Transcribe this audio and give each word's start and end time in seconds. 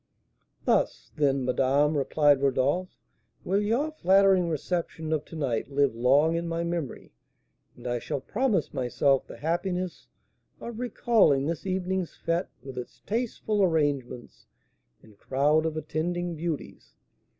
"Thus, 0.65 1.11
then, 1.15 1.45
madame," 1.45 1.95
replied 1.95 2.41
Rodolph, 2.41 2.97
"will 3.43 3.61
your 3.61 3.91
flattering 3.91 4.49
reception 4.49 5.13
of 5.13 5.25
to 5.25 5.35
night 5.35 5.69
live 5.69 5.93
long 5.93 6.33
in 6.35 6.47
my 6.47 6.63
memory; 6.63 7.13
and 7.77 7.85
I 7.85 7.99
shall 7.99 8.19
promise 8.19 8.73
myself 8.73 9.27
the 9.27 9.37
happiness 9.37 10.07
of 10.59 10.79
recalling 10.79 11.45
this 11.45 11.67
evening's 11.67 12.17
fête, 12.17 12.47
with 12.63 12.79
its 12.79 13.01
tasteful 13.05 13.61
arrangements 13.61 14.47
and 15.03 15.19
crowd 15.19 15.67
of 15.67 15.77
attending 15.77 16.33
beauties. 16.35 16.95